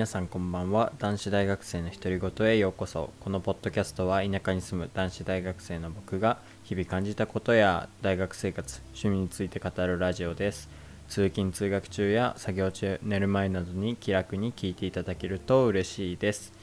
[0.00, 0.94] 皆さんこんばんは。
[0.98, 3.10] 男子大学生の独り言へようこそ。
[3.20, 10.70] このポッドキャストは田舎に住む男子大学生の僕が日々感じたことや大学生活趣味について語るラジオです。
[11.10, 16.54] 通勤通学中や作業中寝る前などに気楽に聞いていただけると嬉しいです。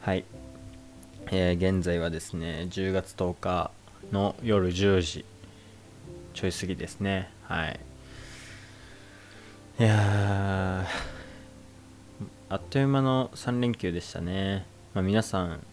[0.00, 0.24] はい、
[1.30, 3.70] えー現在はですね10月10日
[4.12, 5.26] の夜10時。
[6.32, 7.28] ちょい過ぎですね。
[7.42, 7.78] はい。
[9.78, 10.71] いや
[12.52, 15.64] あっという間の3連休でしたね、まあ、皆さん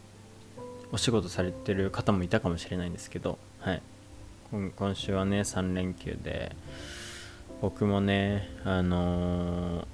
[0.94, 3.82] お仕事されてる方もいたかもしれないんですけど、はい、
[4.50, 6.56] 今週はね3連休で
[7.62, 9.86] 僕もねあのー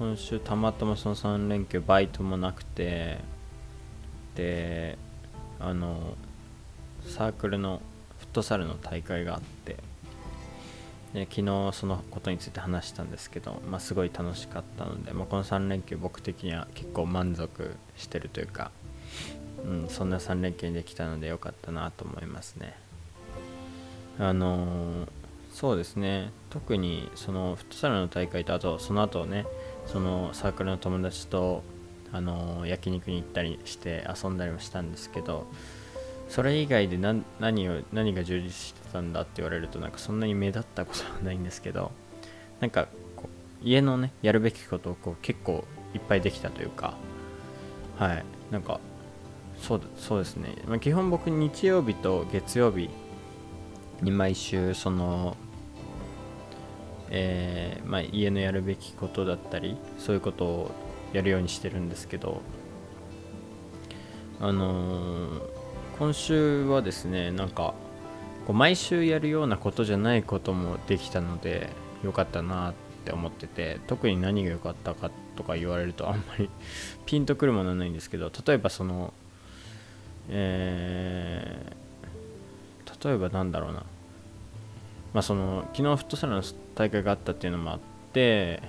[0.00, 3.18] 今週たまたまその3連休バイトもなくて
[4.34, 4.98] で
[5.60, 6.16] あの
[7.06, 7.80] サークルの
[8.18, 9.76] フットサルの大会があって
[11.14, 18.70] で昨日そのことについて話したんですけど、まあ、すごい楽しかったので、まあ、この3連休僕的には結構満足してるというか、
[19.64, 22.74] うん、そんな3連休にできたのでよかったなと思いますね。
[24.18, 25.20] あのー
[25.52, 26.30] そうですね。
[26.48, 29.46] 特にそのフットサルの大会とあとその後ね
[29.86, 31.62] そのサークルの友達と
[32.12, 35.46] あの焼肉に行ったりして遊んだりもしたんですけど
[36.30, 37.24] それ以外で何
[37.68, 41.90] を何が充実してたんだって言われるとなんかそんなに目立ったことはないんですけど
[42.60, 42.86] なんか
[43.60, 46.94] 家のねやるべきことをこう結構いっぱいできたというか
[47.98, 48.24] はい。
[48.52, 48.80] なんか
[49.60, 52.88] そうそうですね、まあ、基本僕日曜日と月曜日
[54.00, 55.36] に毎週その
[57.12, 60.70] えーまあ、家のやるべきことだったりそういうことを
[61.12, 62.40] やるようにしてるんですけど
[64.40, 65.59] あのー
[66.00, 67.74] 今週はですねなんか
[68.46, 71.68] こう毎週やるようなことじゃないこともできたので
[72.02, 76.48] よかったなって思ってて特に何が良かったかとか言われるとあんまり
[77.04, 79.12] ピンとくるものはないんですけど例えばその
[80.30, 81.80] えー
[83.02, 83.82] 例えばなんだろうな。
[85.14, 86.42] まあその昨日フットサルの
[86.74, 87.78] 大会があったっていうのもあっ
[88.12, 88.62] て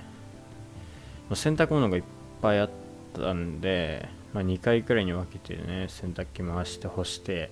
[1.34, 2.02] 洗濯物がいっ
[2.40, 2.70] ぱいあっ
[3.14, 7.50] たんで、まあ、2回くらいに分けてね洗濯機回して干して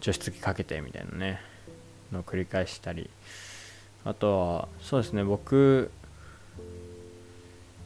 [0.00, 1.40] 除湿機かけてみたいなね
[2.12, 3.10] のを繰り返したり。
[4.04, 5.90] あとはそうですね僕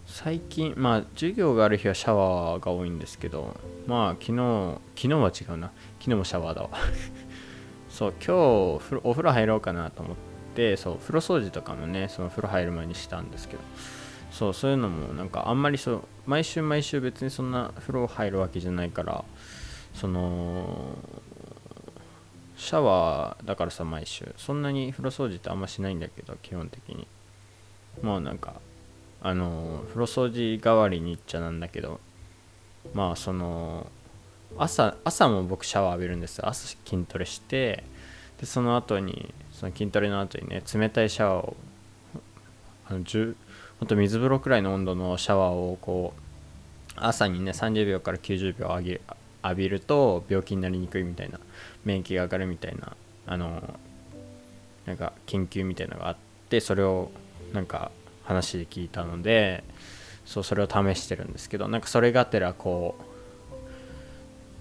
[0.07, 3.57] 最近まあ授業がある日はシャワーが多いんですけど
[3.87, 5.71] まあ昨日昨日は違うな。
[6.01, 6.71] 昨日もシャワーだわ。
[7.91, 10.17] そう今日お風呂入ろうかなと思っ
[10.55, 13.63] てそう風呂掃除とかもねその風呂入る前にしたんですけど。
[14.31, 19.25] そうそういうのもなんかあんまりそう毎週毎週別にそんな風呂入るわけじゃないから
[19.95, 20.97] その
[22.57, 24.35] シャワーだからさ毎週。
[24.37, 27.07] そんなに風呂掃除ってあんましないんだけど基本的に。
[28.03, 28.61] もうなんか
[29.23, 32.01] あの風呂掃除代わりにっちゃなんだけど
[32.95, 33.91] まあその
[34.57, 37.85] 朝朝も僕シャワー浴びるんです朝筋トレして
[38.41, 41.57] でその後にその筋トレの後にね冷たいシャワーを
[42.89, 43.35] あの10
[43.81, 46.21] ほんと水風呂くらいの温度のシャワーをこう
[46.97, 49.01] 朝にね30秒から90秒浴びる
[49.45, 51.39] 浴びると病気になりにくいみたいな
[51.85, 52.97] 免疫が上がるみたいな
[53.27, 53.79] あの
[54.87, 56.17] なんか研究みたいなのがあっ
[56.49, 57.11] てそれを
[57.53, 57.91] なんか
[58.25, 59.63] 話で聞いたので
[60.25, 62.97] そうそれを試してるんですけどなんかそれがてらこ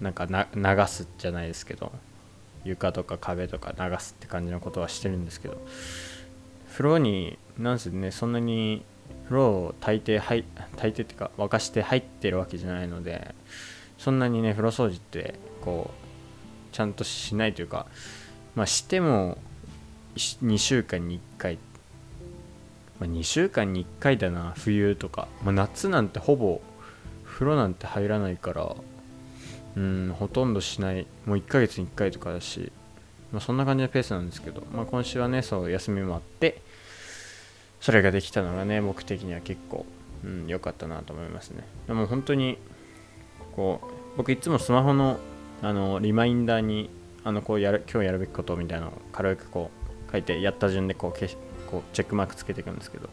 [0.00, 1.92] うなんかな流すじゃないですけど
[2.64, 5.60] 床とか壁とか流すって感じのことはしてるんですけど
[6.70, 8.84] 風呂になんせねそんなに
[9.24, 10.44] 風呂を大抵はい
[10.76, 13.34] 大抵っていうか沸かして入ってるわけじゃないので
[13.98, 17.86] そんなにね風呂掃除ってこうちゃんとしないというか
[18.54, 19.38] まあしても
[20.16, 21.58] 2週間に1回、
[22.98, 26.60] まあ、2週間に1回だな冬とか、まあ、夏なんてほぼ
[27.24, 28.74] 風呂なんて入らないから
[29.76, 31.06] うんほとんどしない。
[31.24, 32.72] もう1ヶ月に1回とかだし、
[33.32, 36.60] まあ、そんな感じのペースなんですけど、まあ、今週はねそう休みもあって
[37.80, 39.86] それができたのがね僕的には結構
[40.24, 41.64] うん良かったなと思いますね。
[41.86, 42.58] でも本当に
[43.54, 45.18] こう僕いつもスマホの
[45.62, 46.90] あのリマインダーに
[47.24, 49.70] あのこうやる今日やるべきことみたいなのを軽くこ
[50.08, 51.36] う書いてやった順でこう消し
[51.70, 53.08] こうチェックマークつけていくんですけど。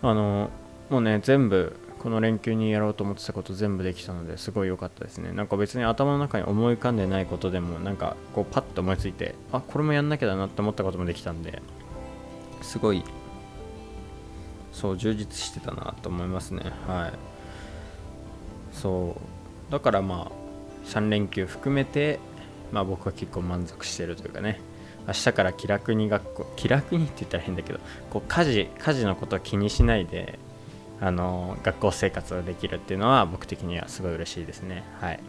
[0.00, 0.50] あの
[0.90, 5.32] もうね全部この連休にやろうと思ってたこと全部できたのですごい良かったですね。
[5.32, 11.60] なんか別に頭の中に思い浮かんでないことでもなんかこうパッと思いついてあこれもやんなきゃだなって思ったこともできたんで
[12.62, 13.02] すごい
[14.78, 16.62] そう充実してたなと思いますね。
[16.86, 17.12] はい。
[18.72, 19.16] そ
[19.68, 19.72] う。
[19.72, 22.20] だからまあ3連休含めて
[22.70, 24.60] まあ僕は結構満足してるというかね。
[25.08, 27.80] 明日から気楽に学校気楽にって言ったら変だけど
[28.10, 30.38] こう家事家事のことは気にしないで
[31.00, 34.84] あの学校生活ができるっていうのは僕的にはすごい嬉しいですね。
[35.00, 35.20] はい。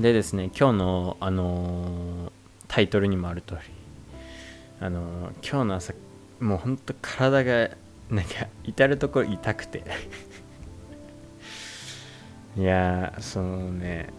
[0.00, 2.32] でですね今日のあの
[2.66, 3.60] タイトルにもある通り
[4.80, 5.94] あの今日の朝
[6.44, 7.70] もうほんと体が
[8.10, 9.82] なんか至る所痛くて。
[12.56, 14.10] いやそのね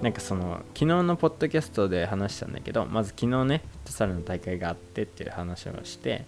[0.00, 6.26] なんかその昨日のポッドキャストで話したんだけどまず昨日ねフットサルの大会があってっていう話をして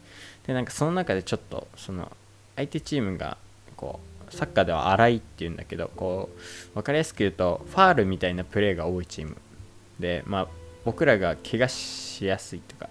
[0.48, 2.10] でなんかその中でちょっとその
[2.56, 3.36] 相手チームが
[3.76, 9.36] こうサッカーでは荒いっていうんだけどこう分かりやすく言うとファールみたいなプレーが多いチーム
[10.00, 10.48] でまあ
[10.84, 12.88] 僕らが怪我しやすいとか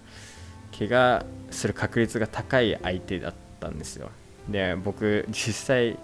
[0.78, 4.10] 怪我する確率が高い相手だったんですよ。
[4.50, 5.98] で僕実際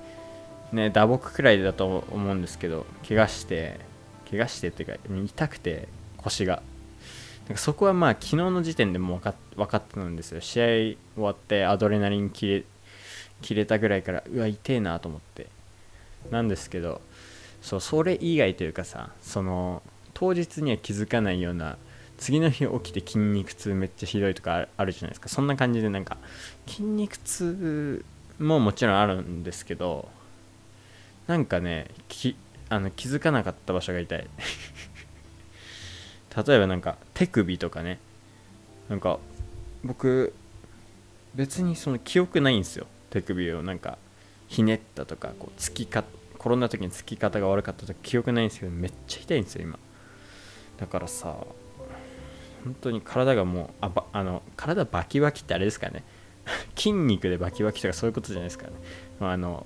[0.71, 3.79] ね打撲くらいだと思うんですけど怪我して
[4.29, 4.95] 怪我してっていうか
[5.25, 5.87] 痛くて
[6.17, 6.61] 腰が。
[7.47, 10.41] なんかそこはまあ昨日の時点でも分か分かったんですよ。
[10.41, 12.63] 試合終わってアドレナリン切れ
[13.41, 15.47] 切れたぐらいからうわ痛えなと思って。
[16.31, 17.01] なんですけど
[17.61, 19.81] そうそれ以外というかさその
[20.13, 21.77] 当日には気づかないような
[22.19, 25.29] 次の日起きて筋肉痛めっちゃひどいとかあるじゃないですか。
[25.29, 26.17] そんな感じでなんか
[26.67, 28.03] 筋肉痛
[28.39, 30.09] ももちろんあるんですけど
[31.27, 32.35] なんかねき
[32.67, 34.27] あの気づかなかった場所が痛い。
[36.45, 37.99] 例えばなんか手首とかね。
[38.89, 39.19] なんか
[39.83, 40.33] 僕
[41.35, 42.85] 別にその記憶ないんですよ。
[43.11, 43.63] 手首を。
[43.63, 43.97] なんか
[44.49, 46.03] ひねったとかこうつきか
[46.37, 49.79] 転んだ時につき方が悪かったとか記憶ないんですけどめっちゃ痛いんですよ今。
[50.77, 51.37] だからさ
[52.63, 56.03] 本当に体がもうあばあの体バキバキってあれですかね。
[56.75, 58.73] 筋肉でバキバキとかそういうことじゃないですかね。
[59.19, 59.65] あの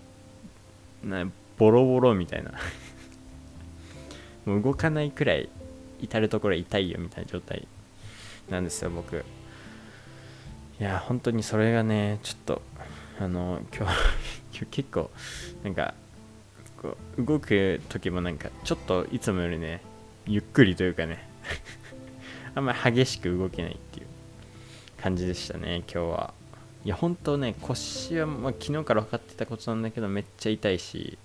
[1.57, 2.51] ボロボロみたいな。
[4.45, 5.49] もう動かないくらい
[6.01, 7.67] 至る所痛いよみたいな状態
[8.49, 9.23] なんですよ僕。
[10.79, 12.61] いや本当にそれがねちょっと
[13.19, 13.93] あの今日
[14.51, 15.09] 今日結構
[15.63, 15.93] なんか
[16.81, 19.81] こう動く時もなんかちょっといつもよりね
[20.25, 21.29] ゆっくりというかね。
[22.55, 24.05] あんまり激しく動けないっていう
[25.01, 26.33] 感じでしたね今日は。
[26.85, 31.17] いや本当ね腰は、まあ、昨日から分かってたことなんだけどめっちゃ痛いし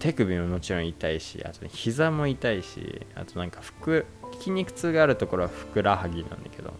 [0.00, 4.02] 手首ももちろん痛いしあと、ね、膝も痛いしあとなんか腹
[4.40, 6.72] 筋肉痛があるところはふくらはぎなんだけど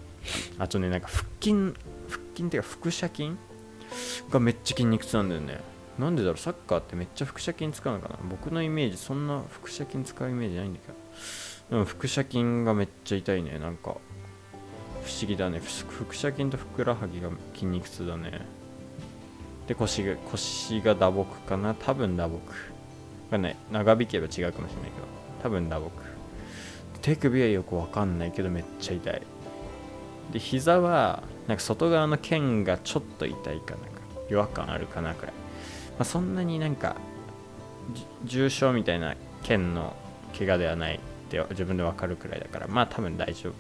[0.59, 1.53] あとねなんか腹筋
[2.09, 3.37] 腹筋っていうか腹斜筋
[4.31, 5.61] がめっちゃ筋肉痛なんだよね。
[5.99, 8.19] なんでだろうサッカーってめっちゃ腹斜筋使うのかな。
[8.29, 10.95] 僕のイメージそんな腹斜筋使うイメージないんだけど。
[11.73, 13.59] でも腹斜筋がめっちゃ痛いね。
[13.59, 13.97] なんか
[15.03, 15.59] 不思議だね。
[15.89, 18.47] 腹斜筋とふくらはぎが筋肉痛だね。
[19.67, 21.73] で腰が腰が打撲かな。
[21.73, 22.39] 多分打撲
[23.31, 25.07] がね長引けば違うかもしれないけど。
[25.43, 25.89] 多分打撲。
[27.01, 29.23] 手首はよくわかんないけどめっちゃ痛い。
[30.31, 33.79] で膝はなんか外側の腱がちょっと痛いかな。
[34.31, 35.35] 違和感あるかなくらい、
[35.93, 36.97] まあ、そんなになんか
[38.25, 39.97] 重症みたいな腱の
[40.39, 41.01] 怪我ではない。
[41.41, 43.55] って自分で分かるくらいだからまあ多分大丈夫。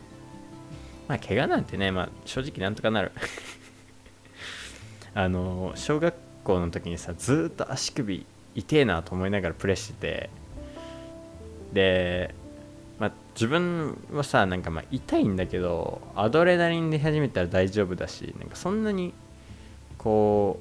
[1.08, 3.12] まあ怪我なんてねまあ正直なんとかなる。
[5.14, 6.14] あの小学
[6.44, 8.24] 校の時にさずっと足首
[8.54, 10.30] 痛えなと思いながらプレーしてて。
[11.72, 12.34] で
[12.98, 19.12] まあ、自分はさなんかまあ痛いんだけどアドレナリンで始めたら大丈夫だしなんかそんなに
[19.98, 20.60] こ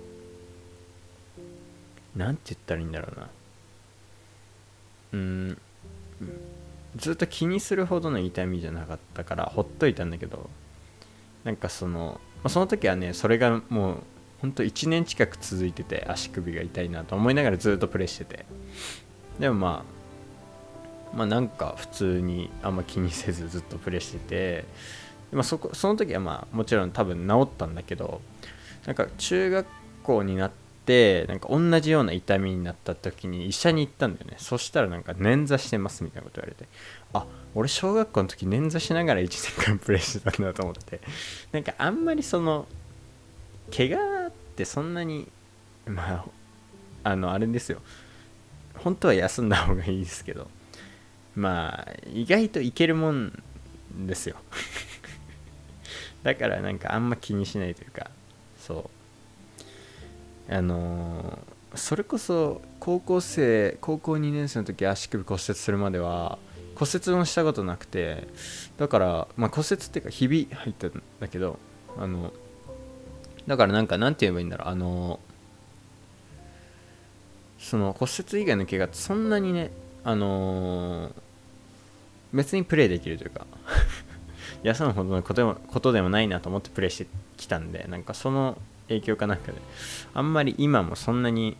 [2.15, 3.29] うなんて言ったらいいんだろうな。
[5.13, 5.57] うん
[6.95, 10.49] ずっと気にするほどの痛みじゃなかったからほっといたんだけど
[11.43, 13.97] なんかその、ま、その時はねそれがもう
[14.41, 18.45] ほんと1年近く続いてて足首が痛いなと思いながらずっとプレイしてて。
[19.39, 19.85] でもま
[21.13, 24.65] あまあなんか普通にあんま気にせずずっとプレイしてて、
[25.31, 28.21] まあ、そこその時はまあもちろん多分治ったんだけど
[28.85, 29.67] なんか中学
[30.03, 30.60] 校になって
[31.27, 34.35] なんか同じような痛みになった時に医者に行ったんだよね。
[34.37, 36.69] そしたらなんか捻挫してますみたいなこと言われて。
[37.13, 41.01] あ俺小学校の時捻挫しながら1年間プレイしてたんだと思って。
[41.51, 42.67] なんかあんまりその
[43.75, 45.27] 怪我ってそんなに
[45.85, 46.25] ま
[47.03, 47.81] ああのあれですよ。
[48.75, 50.49] 本当は休んだ方がいいですけど。
[51.35, 53.31] まあ意外といけるもん
[54.05, 54.35] ですよ。
[56.23, 58.11] だからなんかあんま気にしないというか
[58.57, 59.00] そう。
[60.51, 61.39] あの、
[61.75, 66.37] それこそ高校生高校2年生の時足首骨折するまでは
[66.75, 68.27] 骨折もしたことなくて
[68.77, 71.59] だからまあ骨折っていうかひび入ったんだけど
[71.97, 72.33] あの
[73.47, 75.19] だからなんかなんて言えばいいんだろうあの
[77.57, 79.71] その骨折以外の怪我ってそんなにね
[80.03, 81.11] あの、
[82.33, 83.45] 別にプレイできるというか
[84.63, 88.57] 休むほどのことでもことでもないなと思ってプレイしてきたんでなんかその
[88.91, 89.57] 影響かなんかで。
[90.13, 91.57] あんまり今もそんなに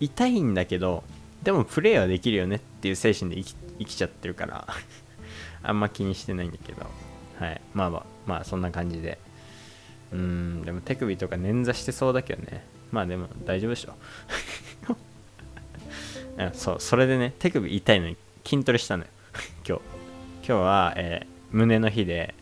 [0.00, 1.04] 痛いんだけど
[1.42, 4.66] でもプレーはできるよねっていう精神で生きちゃってるから。
[5.62, 6.86] あんま気にしてないんだけど。
[7.40, 7.60] はい。
[7.74, 9.18] まあまあまあそんな感じで。
[10.12, 12.64] うんでも手首とか捻挫してそうだけどね。
[12.92, 13.94] まあでも大丈夫でしょ。
[16.52, 19.10] そうそれでね手首痛いのに筋トレしたのよ。
[19.66, 19.82] 今日。
[20.48, 22.34] 今日は、えー、胸の日で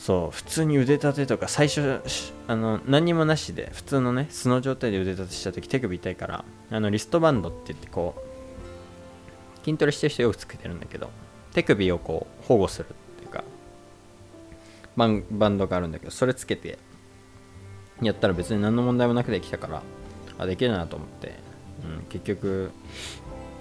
[0.00, 2.00] そう普通に腕立てとか最初
[2.48, 11.10] あの何にもなしで普通のね素の状態で腕立てした時手首痛いからあのリストバンドって言ってこう筋トレしてる人よくつけてるんだけど
[11.52, 13.44] 手首をこう保護するっていうか
[14.96, 16.78] バンバンドがあるんだけどそれつけて
[18.00, 19.82] やったら別に何の問題もなくできたから
[20.38, 21.34] あできるなと思って、
[21.84, 22.70] うん、結局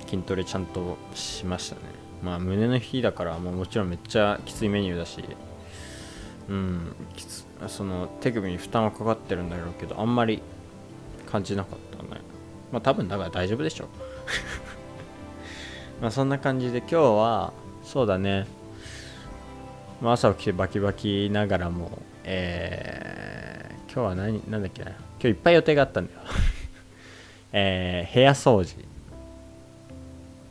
[0.07, 1.81] 筋トレちゃんとしましたね。
[2.23, 5.21] まあ胸の日だからもうもちろんめっちゃきついメニューだし
[6.49, 6.95] うん。
[7.15, 10.41] きつその手首に負担はかかってるんだろうけどあんまり
[11.29, 12.21] 感じなかったね。
[12.71, 13.87] まあ多分だから大丈夫でしょ
[16.01, 17.53] まあそんな感じで今日は
[17.83, 18.45] そうだね、
[20.01, 24.83] まあ、朝起きてバキバキながらもえー、今日は何なんだっけ？
[24.83, 26.19] な今日いっぱい予定があったんだよ。
[27.51, 28.75] えー、部屋掃除。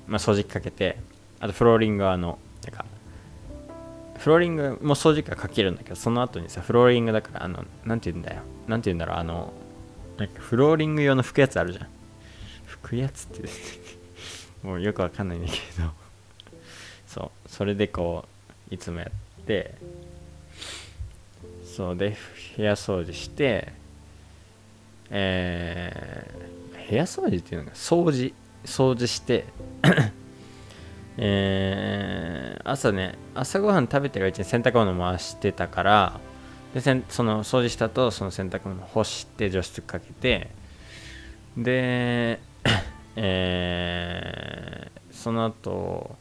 [0.07, 0.99] まあ掃除機かけて。
[1.41, 2.85] あとフローリングはあのなんか
[4.19, 8.43] フローリングも掃除機はかけるんだけどその後にさフローリングだからあのなんて言うんだよ。
[8.67, 9.53] なんて言うんだろうあの
[10.19, 11.87] なんかフローリング用の拭くやつあるじゃん。
[12.67, 13.49] 拭くやつって
[14.67, 15.93] もうよくわかんないんだけど。
[17.07, 17.49] そう。
[17.49, 18.25] それでこ
[18.71, 19.07] ういつもや
[19.41, 19.75] って。
[21.65, 21.97] そう。
[21.97, 22.17] で
[22.57, 23.73] 部屋掃除して。
[25.11, 28.35] えー、部屋掃除っていうのが掃除。
[28.65, 29.45] 掃除して。
[31.21, 36.21] えー、朝ね朝ごはん食べてるうちに洗濯物回してたから
[36.73, 40.51] でその掃除したとその洗濯物干して除湿かけて
[41.57, 42.39] で、
[43.17, 46.17] えー、その後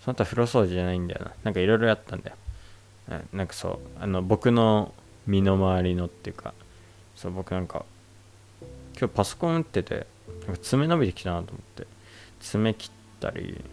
[0.00, 1.32] その後風呂掃除じゃないんだよな。
[1.44, 2.36] なんかいろいろやったんだよ。
[3.32, 4.94] なんかそうあの僕の
[5.26, 6.54] 身の回りのっていうか
[7.14, 7.84] そう僕なんか
[8.98, 10.06] 今日パソコン打ってて
[10.46, 11.86] なんか爪伸びてきたなと思って。
[12.40, 12.90] 爪切っ
[13.20, 13.64] たり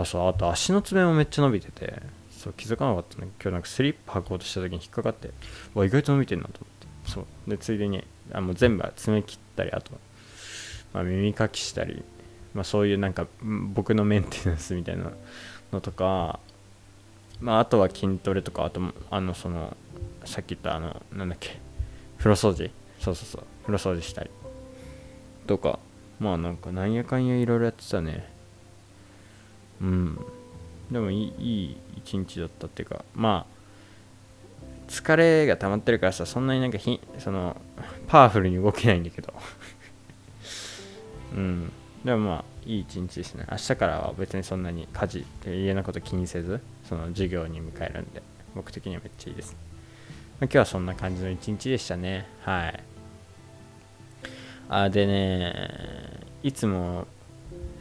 [0.00, 3.28] あそうあと足の爪もめっちゃ伸びててそう気づかなかったね。
[3.40, 5.30] 今日なんかスリッパ履こうとした時に引っかかって
[5.74, 6.66] わ意外と伸びてんなと思
[7.04, 7.12] って。
[7.12, 7.24] そう。
[7.50, 9.92] でついでにあもう全部爪切ったりあと、
[10.94, 12.02] まあ、耳かきしたり、
[12.54, 13.26] まあ、そういうなんか
[13.74, 15.10] 僕のメンテナンスみたいな
[15.72, 16.40] のとか
[17.40, 18.80] まああとは筋トレとかあと
[19.10, 19.76] あのその
[20.24, 21.60] さっき言ったあのなんだっけ
[22.18, 22.70] 風呂掃除。
[23.00, 24.30] そうそうそう風呂掃除したり
[25.46, 25.78] とか
[26.18, 28.39] まあなんかなんやかんやいろいろやってたね。
[29.80, 30.18] うん。
[30.90, 33.60] でもいいいい一日だったっていうかまあ
[34.88, 37.56] 疲れが溜まってるからさそんなになんかひその
[38.08, 39.32] パワフルに動けないんだけど。
[41.34, 41.72] うん。
[42.04, 43.46] でもまあいい一日ですね。
[43.50, 48.22] 明日からは別にそんなに家事家のこと気にせずその授業に迎えるんで
[48.54, 49.54] 僕的にはめっちゃいいです、
[50.40, 52.26] まあ、今日はそんな感じの一日でしたね。
[52.42, 52.82] はい。
[54.68, 55.54] あでね
[56.42, 57.06] いつも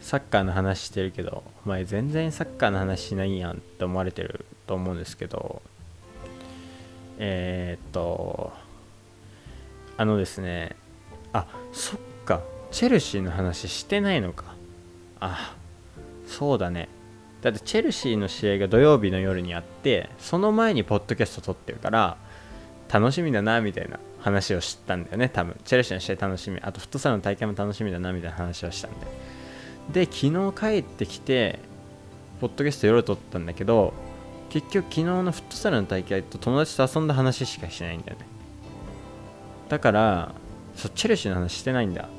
[0.01, 5.61] サッカーの話してるけどお前全然サッカーの話しないやんって思われてると思うんですけど
[7.17, 8.53] えー、っと
[9.97, 10.75] あのですね
[11.33, 12.41] あそっか
[12.71, 14.45] チェルシーの話してないのか。
[15.19, 15.55] あ
[16.27, 16.87] そうだね。
[17.41, 22.17] だってチェルシーの試合が土曜日の夜にあってその前にポッドキャスト撮ってるから
[22.91, 25.55] 楽しみだなみたいな話をしたんだよね多分。
[25.63, 26.59] チェルシーの試合楽しみ。
[26.61, 28.97] あとフットサルの大会も楽しみだなみたいな話をしたんで。
[29.91, 31.59] で昨日帰ってきて
[32.39, 33.93] ポッドキャスト夜撮ったんだけど
[34.49, 38.25] 結局昨日のフットサルの大会と友達と遊んだ話しかしないんだよね。
[39.67, 40.31] だから
[40.75, 42.09] そうチェルシーの話してないんだ。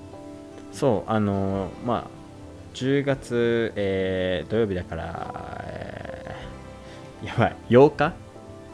[0.73, 2.05] そうあのー、まあ
[2.75, 8.15] 10月、えー、土曜日だから、えー、やばい8日？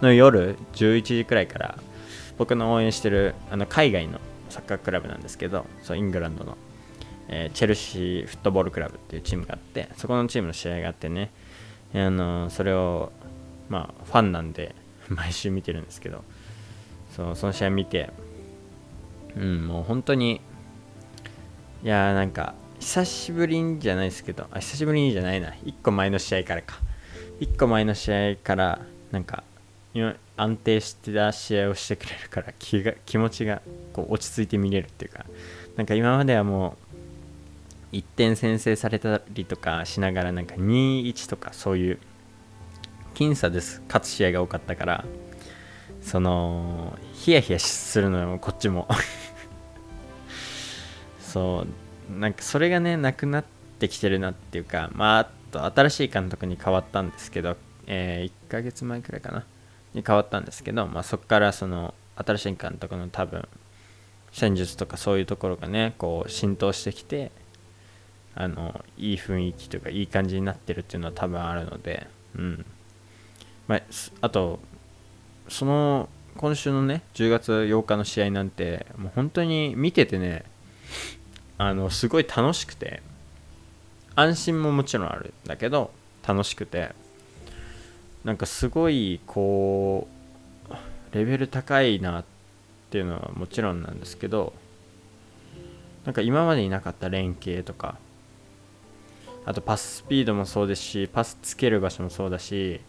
[0.02, 1.78] の夜11時くらいから
[2.36, 6.58] 僕の応援してるあの海外のサッカークラブなんですけどそうイングランドの。
[7.28, 11.30] えー、チェルシーフットボールクラブっていうチームがあってそこのチームの試合があってね、
[11.94, 13.12] あの、それを
[13.68, 14.74] まあファンなんで
[15.08, 16.24] 毎週見てるんですけど
[17.14, 18.10] そうその試合見て
[19.36, 20.40] うんもう本当に
[21.82, 26.86] いやなんか久しぶりにじゃないですけどあ久しぶりにじゃないな1個前の試合からか。
[27.40, 28.80] 1個前の試合から
[29.10, 29.44] なんか
[30.36, 35.24] 安定してた試合をしてくれるから気が気持ちがこう落ち着いて見れるっていうか
[35.76, 36.85] なんか今まではもう
[37.92, 41.98] 1点先制されたりとかしながらなんか2-1とかそういう
[43.14, 43.82] 僅差です。
[43.86, 45.04] 勝つ試合が多かったから
[46.02, 48.88] そのヒヤヒヤするのよこっちも。
[51.20, 51.66] そ
[52.08, 53.44] うなんかそれがねなくなっ
[53.78, 59.44] てきてるなっていうかまああと新しい監督に変わったんですけど、えー、1ヶ月前くらいかな。
[59.96, 63.48] に変わったんですけど、まあ、そこからその新しい監督の多分
[64.30, 67.32] 戦術とかそういうところがねこう浸透してきて
[68.36, 72.64] あのいい雰囲気というかいい感じになってるっていうのは多分あるので、うん。
[73.66, 73.82] まあ、
[74.20, 74.60] あと
[75.48, 80.44] その今週のね10月8日の試合なんてもう本当に見ててね
[81.58, 83.02] あのすごい楽しくて
[84.14, 85.90] 安心ももちろんあるんだけど
[86.26, 86.90] 楽しくて
[88.24, 90.06] なんかすごいこ
[90.70, 92.24] うレベル高いなっ
[92.90, 94.52] ていうのはもちろんなんですけど
[96.04, 97.98] なんか今までになかった連携とか
[99.46, 102.80] あとパススピードもそうですしパスつける場所もそうだし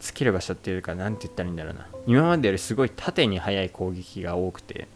[0.00, 1.86] つける場所っていうか何て言ったらいいんだろうな。
[2.06, 4.86] 今までよりすごい縦に速い攻撃が多くて。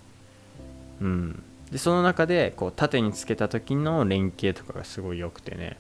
[1.01, 1.43] うん。
[1.71, 5.79] でその中でこう縦につけた時の連携とかがすごい良くてね。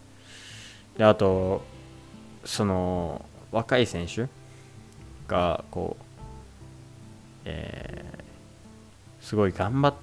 [0.96, 1.62] であと
[2.44, 4.26] その若い選手
[5.28, 6.04] がこう
[7.44, 9.94] えー、すごい頑張っ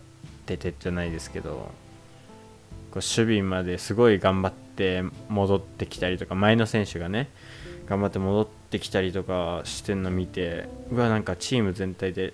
[0.45, 1.71] ててじゃないですけど
[2.91, 7.29] こう守備まですごい頑張って戻ってきたりとか前の選手がね
[7.87, 12.33] 頑張って戻ってきたりとかしてるの見てうわなんかチーム全体で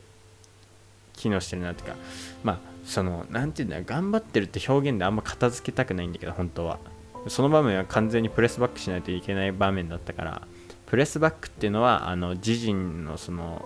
[1.13, 1.95] 機能してるなっていうか。
[2.43, 6.79] まあその何て言うんだう頑張ってるって表現であんま片付けたくないんだけど本当は。
[7.27, 10.41] その場面は完全にプレスバックしないといけない場面だったから
[10.87, 13.65] プレスバックっていうのはあの自陣のその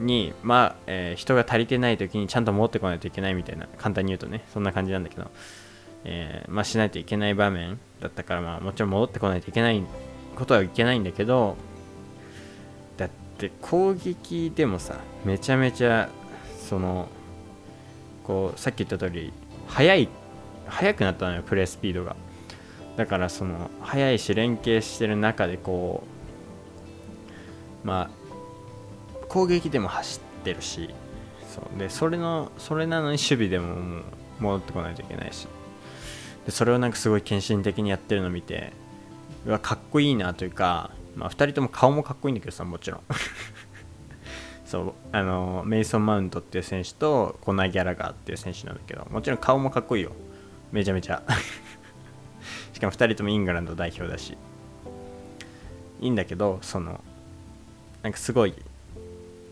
[0.00, 5.30] に、まあえー、人が足りてない時にちゃんと持ってこないといけないみたいな簡単に言うとねそんな感じなんだけど、
[6.04, 9.82] えー、まあ、しないといけない場面だったから、まあ、もちろん戻ってこないといけない
[10.34, 11.56] ことはいけないんだけど
[12.96, 16.08] だって攻撃でもさめちゃめちゃ
[16.58, 17.08] その
[18.24, 19.32] こうさっき言った通り
[19.66, 20.08] 速い
[20.66, 22.16] 速くなったのよプレースピードが。
[22.96, 26.02] だからその速いし連携してる中でこ
[27.82, 30.90] うまあ攻撃でも走ってるし
[31.48, 31.78] そう。
[31.78, 34.04] でそれのそれなのに守備でももう
[34.40, 35.48] 戻ってこないといけないし。
[36.46, 38.72] でそれをなんかすごい献身的にやってるのを見て
[39.46, 43.00] うわかっこいいなというか、まあ、2人とも顔もかっこいいんだけどさもちろん。
[44.64, 50.12] そうあのメイソン・マウントっていう選手とコナー・ギャラガーっていう選手なんだけどもちろん顔もかっこいいよ。
[50.70, 51.22] めちゃめちゃ。
[52.72, 54.36] しかも2人ともイングランド代表だし。
[56.00, 57.00] いいんだけどその
[58.02, 58.54] なんかすごい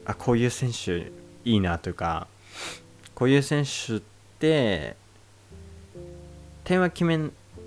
[0.07, 1.13] あこういう選手
[1.45, 2.27] いいなというか
[3.15, 4.01] こういう選手っ
[4.39, 4.97] て
[6.69, 7.19] 点は決め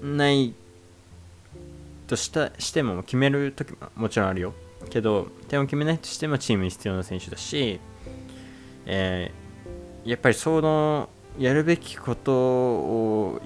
[0.04, 0.54] ない
[2.06, 4.54] としたしても決める時ももちろんあるよ。
[4.92, 7.80] けど点を決めないとしてもチームに必要な選手だし、
[8.86, 11.10] えー、やっぱりその
[11.40, 13.42] やるべきことを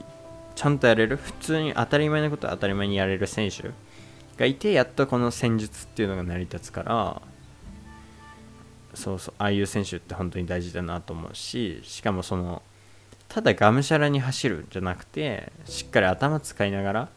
[0.56, 3.72] ちゃんとやれる普通に当たり前のことは当たり前にやれる選手
[4.38, 7.22] がいてやっとこの戦術っていうのが成り立つから
[8.94, 12.62] そうそうああいう選手って本当に大事だなと思うししかもその
[13.36, 17.10] ただがむしゃらに走るんじゃなくてしっかり頭使いながら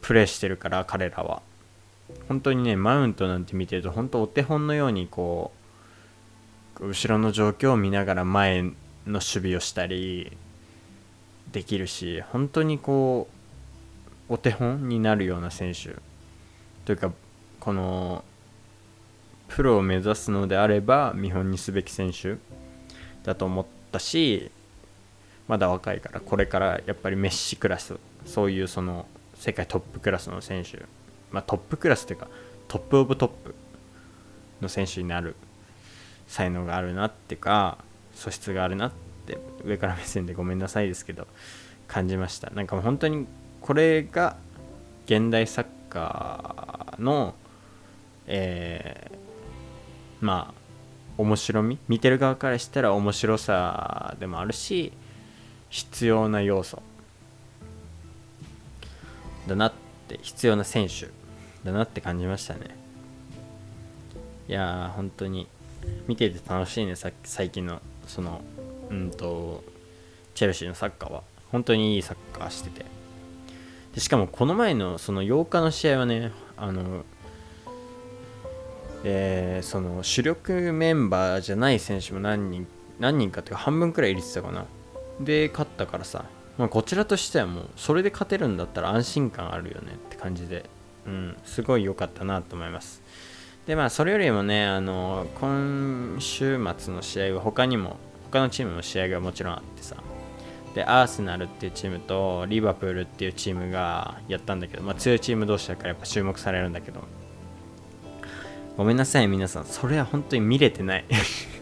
[0.00, 1.42] プレーしてるから彼らは。
[2.26, 5.52] 本当にねマウントなんて見てると本当お手本のようにこ
[6.80, 8.72] う後ろの状況を見ながら前の
[9.06, 10.34] 守備をしたり
[11.52, 13.28] できるし本当にこ
[14.30, 15.96] うお手本になるような選手。
[16.86, 17.12] というか
[17.60, 18.24] この
[19.48, 22.38] プロを目指すのであれば見本にすべき選手
[23.22, 24.50] だと思ったし
[25.48, 30.82] まだ若いからこれからやっぱりメッシクラスそういうその世界トップクラスの選手、
[31.32, 32.28] まあ、トップクラスというか
[32.68, 33.54] トップオブトップ
[34.60, 35.34] の選手になる
[36.26, 37.78] 才能があるなっていうか
[38.14, 38.92] 素質があるなっ
[39.26, 41.26] て上から目線でごめんなさいですけど
[41.86, 42.50] 感じました。
[42.50, 43.26] なんかもう本当に
[43.62, 44.36] これが
[45.06, 47.34] 現代サッカーの、
[48.26, 49.28] えー
[50.20, 50.54] まあ
[51.16, 54.92] 面白み見てる側からしたら面白さでもあるし
[55.70, 56.82] 必要な要素。
[59.46, 59.72] だなっ
[60.08, 61.08] て必要な選手
[61.64, 62.76] だなって感じましたね。
[64.48, 65.46] いやー本当に
[66.06, 68.40] 見てて楽しいねさ最近のその
[68.90, 69.62] うんと
[70.34, 71.22] チェルシーのサッカーは。
[71.50, 72.84] 本当にいいサッカーしてて。
[73.94, 77.04] でしかもこの前のその8日の試合はねあの
[79.02, 82.66] でその主力メンバーじゃない選手も何人
[83.00, 84.66] 何人かっていうか半分くらい入れてたかな。
[85.20, 86.24] で勝ったからさ、
[86.56, 90.64] まあ、こちらとしてはもうそれで勝てるんだったら安心感あるよねって感じで。
[91.08, 93.02] うんすごい良かったなと思います。
[93.66, 97.96] でまあそれよりもねあの今週末の試合は他にも
[98.30, 99.96] 他のチームの試合がもちろんあってさ。
[100.74, 107.00] でアーセナルっていうチームとリバプールっていうチームがやったんだけど、まあ、強いチーム同士だからやっぱ注目されるんだけど。
[108.76, 109.64] ごめんなさい皆さん。
[109.64, 111.04] それは本当に見れてない。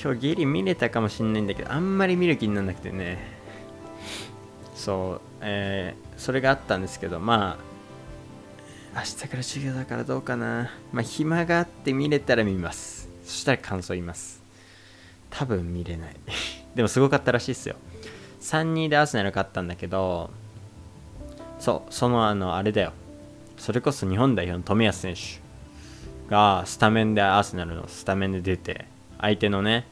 [0.00, 3.18] 今日ギリ見れたかもしんないんだけどあんまり見る気にならなくてね。
[4.74, 7.58] そうえー、それがあったんですけどま
[8.94, 10.70] あ明日から授業だからどうかな。
[10.92, 13.08] まあ暇があって見れたら見ます。
[13.24, 14.40] そしたら感想言います。
[15.30, 16.16] 多分見れない。
[16.74, 17.76] でもすごかったらしいっすよ。
[18.40, 20.30] 3-2でアーセナル勝ったんだけど
[21.58, 22.92] そうそのあのあれだよ。
[23.56, 25.20] それこそ日本代表の冨安選手
[26.30, 28.86] がスタメンでアーセナルのスタメンで出て
[29.20, 29.86] 相手のね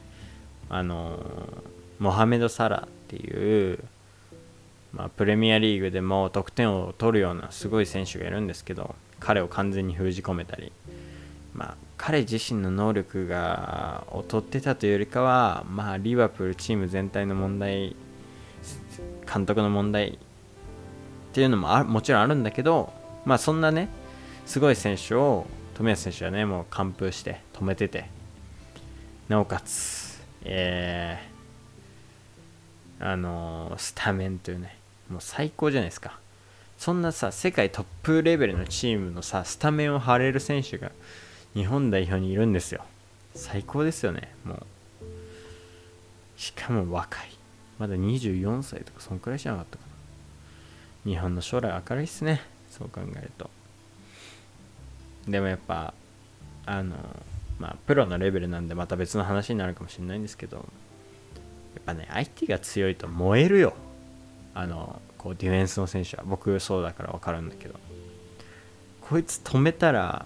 [0.69, 1.19] あの
[1.99, 3.83] モハメド・サラっていう
[4.93, 10.71] まあ、プレミアリーグでも得点を取るようなすごい選手がいるんですけど彼を完全に封じ込めたり、
[11.53, 17.95] まあ、彼自身の能力が劣ってたというよりかは、まあ、リバプールチーム全体の問題
[19.31, 20.17] 監督の問題っ
[21.33, 22.91] ていうのもあもちろんあるんだけど、
[23.25, 23.89] まあ、そんなね
[24.47, 25.45] すごい選手を
[25.77, 28.09] 冨安選手はねもう完封して止めてて
[29.27, 34.77] なおかつ、えー、あのー、スタメンというね
[35.09, 36.19] もう最高じゃないですか。
[36.77, 40.91] そんなさ世界トップレベルのチームのさスタメンを張れる選手が
[41.55, 42.83] 日本代表にいるんですよ。
[43.33, 44.65] 最高ですよねもう。
[46.37, 47.29] しかも若い。
[47.79, 49.83] まだ24歳とかそんくらいじゃなかったか
[51.05, 51.11] な。
[51.11, 53.49] 日本の将来明るいっすねそう考えると。
[55.27, 55.93] でもやっぱ
[56.65, 56.95] あの
[57.59, 60.65] まあプロのレベルなんでまた別の話になるかもしれないんですけどやっ
[61.85, 63.73] ぱね相手が強いと燃えるよ。
[64.53, 66.23] あのこうディフェンスの選手は。
[66.25, 67.75] 僕そうだから分かるんだけど。
[69.01, 70.25] こいつ止めたら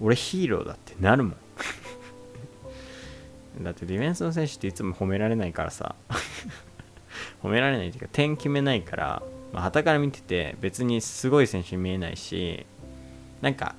[0.00, 1.36] 俺ヒーローだってなるもん。
[3.62, 5.94] だってディフェンスの選手っていつも褒められないからさ。
[7.42, 9.22] 褒められないっていうか点決めないから。
[9.52, 12.66] まあ、旗から見てて別にすごい選手に見えないし
[13.42, 13.74] なんか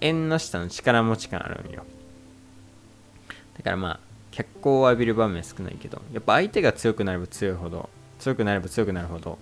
[0.00, 1.84] 縁の下の力持ち感あるんよ。
[3.56, 9.38] だからまあ脚光を浴びる場面少ないけどやっぱ相手が強くなれば強いほど強くなれば強くなるほど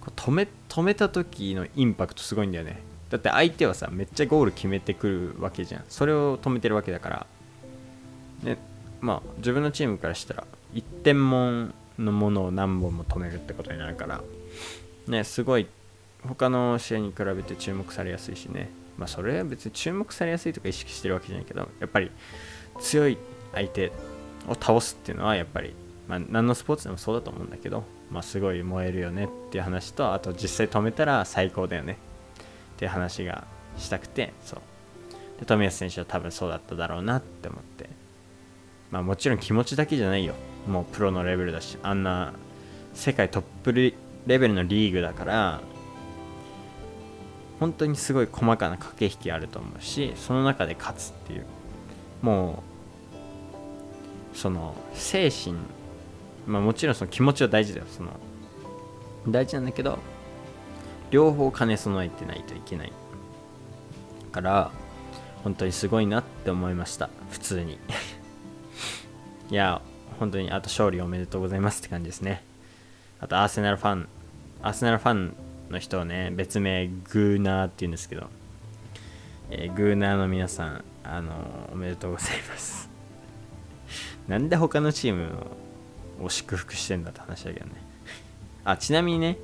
[0.00, 2.80] こう止め止めた時のインパクトすごいんだよね。
[3.10, 5.84] だって相手はさめっちゃゴール決めてくるわけじゃん。
[5.88, 7.26] それを止めてるわけだから。
[8.42, 8.56] ね
[9.00, 14.22] まあ自分のチームからしたら1点もんのものを何本も止めるってことになるから。
[15.08, 15.66] ねすごい
[16.26, 18.70] 他の試合に比べて注目されやすいしね。
[19.00, 22.12] まあそれは別に注目されやすいとか意識してるわけじゃないけどやっぱり
[22.80, 23.18] 強い
[23.52, 23.90] 相手
[24.46, 25.74] を倒すっていうのはやっぱり
[26.10, 31.98] まあ、何のスポーツでもそうだと思うんだけど、まあ、すごい燃えるよねっていう話とあと実際止めたら最高だよね
[32.74, 33.46] っていう話が
[33.78, 34.60] したくてそう。
[35.38, 37.88] で冨安選手は多分そうだっただろうなって思って。
[38.90, 40.34] まあもちろん気持ちだけじゃないよ。
[40.66, 42.32] もうプロのレベルだしあんな
[42.92, 43.94] 世界トップレ
[44.26, 45.60] ベルのリーグだから
[47.60, 51.46] 本当にすごい細かな駆け引きあると思うしその中で勝つっていう
[52.22, 52.62] も
[54.34, 55.56] うその精神
[56.46, 57.86] まあもちろんその気持ちは大事だよ。
[57.88, 58.10] その
[59.28, 59.98] 大事なんだけど
[61.10, 62.92] 両方兼ね備えてないといけない。
[64.32, 64.70] から
[65.42, 67.10] 本当にすごいなって思いました。
[67.30, 67.78] 普通に。
[69.50, 69.82] いや
[70.18, 72.42] 本当にあと勝利おめでとうございますって感じですね。
[73.20, 74.08] あとアーセナルファン
[74.62, 75.34] アーセナルファン
[75.70, 78.26] の人をね別名グーナーって言うんですけど、
[79.50, 82.90] えー、グーナーの皆さんあのー、おめでとうございます。
[84.28, 85.46] なんで他のチーム
[86.20, 87.72] を祝福してんだって話だけどね。
[88.64, 89.38] あちなみにね、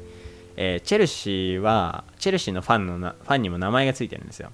[0.57, 4.53] えー、チェルシーはチェルシーのファンのなファンにも名前がついてるんですよ。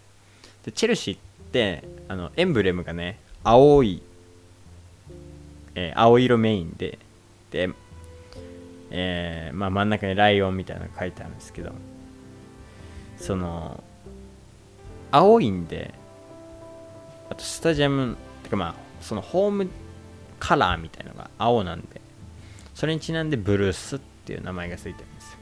[0.65, 4.03] でチェルシーってあのエンブレムがね青い、
[5.75, 6.99] え、青色メインで
[7.51, 7.71] で、
[8.95, 11.73] えー、まあ、真ん中にライオンみたいなのが書いてあるんですけど
[13.17, 13.83] その
[15.11, 15.95] 青いんで
[17.31, 19.71] あとスタジアムてかまあそのホーム
[20.39, 22.03] カラーみたいなのが青なんで
[22.75, 25.39] それにちなんでブルースっていう名前がついてるんですよ。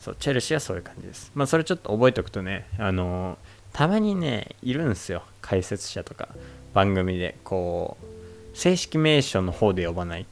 [0.00, 1.30] そうチェルシーはそういう感じです。
[1.34, 5.22] まあそれちょっと覚えておくとねあのー、たまにねいるんですよ。
[5.42, 6.28] 解説者とか
[6.74, 10.26] 番組でこう正式名称の方で呼ばない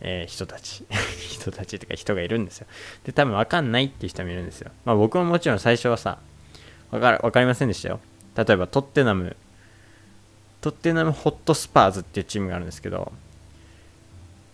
[0.00, 0.84] えー、人たち。
[1.30, 2.66] 人たちとか人がいるんですよ。
[3.04, 4.70] で多分分かんないっていう人もいるんですよ。
[4.84, 6.18] まあ僕ももちろん最初はさ
[6.90, 8.00] 分か分かりませんでしたよ。
[8.36, 9.36] 例えばトッテナム。
[10.60, 13.12] トッテナムホットスパーズっていうチームがあるんですけど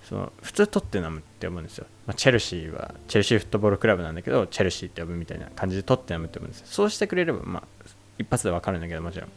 [0.04, 6.66] その普通トッテナムって呼ぶんですよ、まあ、チェルシーはチェルシーフットボールクラブなんだけどチェルシーって呼ぶみたいな感じでトッテナムって呼ぶんですよ。
[6.68, 7.62] そうしてくれればまあ
[8.18, 9.30] 一発でわかるんだけどもちろん。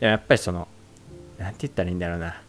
[0.00, 0.66] でもやっぱりその
[1.38, 2.42] なんて言ったらいいんだろうな。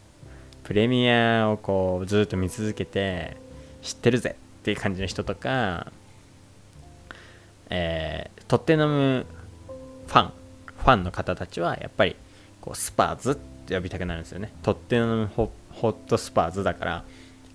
[0.63, 3.37] プレミアをこうずっと見続けて
[3.81, 5.91] 知ってるぜっていう感じの人とか
[7.71, 9.25] えー、トッテナム
[10.07, 10.33] ファン
[10.77, 12.15] ファンの方たちはやっぱり
[12.59, 14.51] こうスパーズって呼びたくなるんですよね。
[14.61, 17.03] トッテナムホットスパーズだから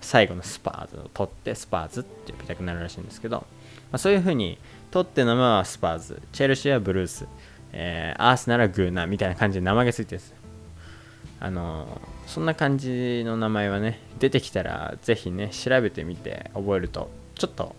[0.01, 3.45] 最後のスパーズを取ってスパーズって呼びたくなるらしいんですけど、ま
[3.93, 4.57] あ、そういう風に
[4.89, 7.27] トッテナムはスパーズチェルシーはブルース、
[7.73, 10.33] えー、アースならグーナみたいな感じで名前がついてるんです
[11.39, 17.75] あのそんな感じの名前はね出てきたらぜひね調べてみて覚えるとちょっと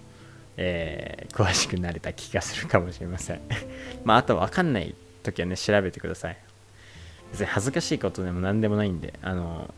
[0.60, 3.40] えー、詳しくなれた気がするかもしれません。
[4.04, 6.36] まああと分かんない時はね調べてください。
[7.30, 9.72] 別に恥ずかしいことでも何でもないんであの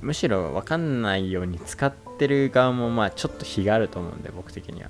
[0.00, 4.88] むしろ分かんないように使ってる側もまあちょっと非があると思うんで僕的には、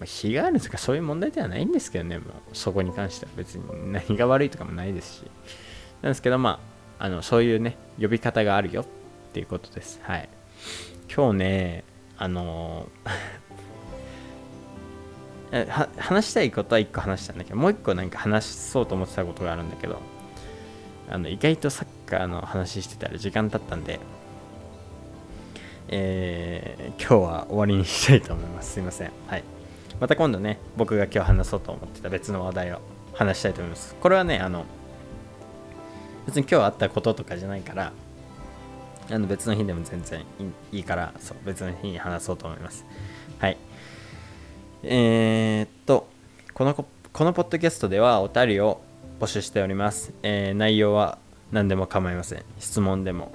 [0.00, 3.32] まあ、非があるとかそういう問題ではないんですけどねもうそこに関しては。
[3.36, 5.22] 別に何が悪いとかもないですし。
[6.02, 8.86] なんですけどまああのそういうね呼び方があるよっ
[9.32, 10.00] ていうことです。
[10.02, 10.28] はい。
[11.14, 11.84] 今日ね
[12.16, 12.88] あの
[15.96, 19.98] 話したいことは1個話したんだけどもう1個なんか話そうと思ってたことがあるんだけど
[21.08, 23.98] あの意外とサッカーの話してたら時間経ったんで、
[25.88, 28.72] えー、今日は終わりにしたいと思います。
[28.72, 29.12] すいません。
[29.26, 29.44] はい。
[30.00, 32.80] また今度ね僕が今日話そうと思ってた別の話題を
[33.14, 33.94] 話したいと思います。
[33.94, 34.66] これはねあの
[36.28, 37.90] 別に今日あったこととかじゃないから
[39.10, 40.26] あの別の日でも全然
[40.70, 42.84] いいからそう別の日に話そうと思います。
[43.38, 43.56] はい。
[44.82, 46.06] えー、っと
[46.52, 48.82] このこのポッドキャストではお便りを
[49.18, 51.16] 募集しております、えー、内容は
[51.50, 52.44] 何でも構いません。
[52.58, 53.32] 質問でも、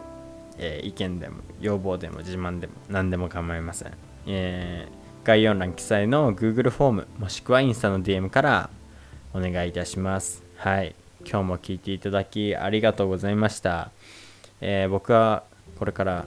[0.59, 3.91] えー、意見でも要望でも自慢でも何でも構いません、
[4.27, 8.69] えー、概要欄記載の Google フォームもしくはインスタの DM から
[9.33, 10.43] お願いいたします。
[10.57, 10.93] はい。
[11.25, 13.91] 今日も聞いていただきありがとうございました、
[14.61, 15.43] え僕は
[15.77, 16.25] これから、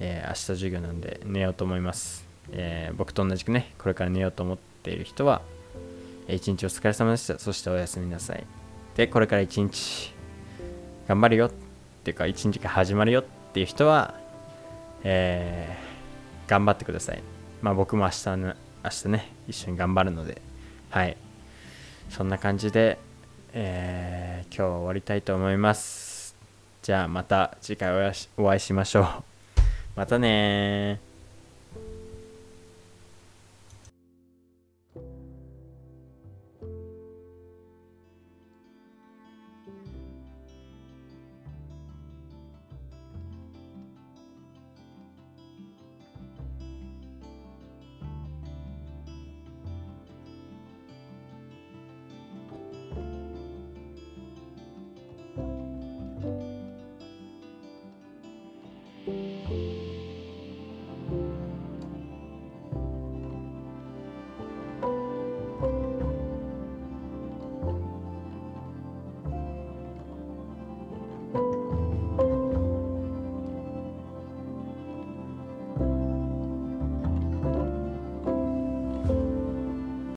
[0.00, 5.42] え明日授業なんで寝ようと思いますえー、僕と同じくね、これから寝ようと思っている人は、
[6.28, 7.38] 一日お疲れ様でした。
[7.38, 8.44] そしておやすみなさい。
[8.96, 10.12] で、これから一日
[11.08, 11.50] 頑張るよっ
[12.04, 14.14] ていうか、一日が始まるよっていう人は、
[15.02, 17.22] えー、頑張ってください。
[17.62, 20.40] まあ僕も明日の、明日ね、一緒に頑張るので、
[20.90, 21.16] はい。
[22.10, 22.98] そんな感じで、
[23.56, 26.34] えー、今日は終わりたいと思います。
[26.82, 29.04] じゃあまた次回お会いしましょう。
[29.94, 30.98] またね